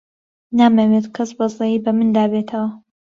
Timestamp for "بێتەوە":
2.31-2.69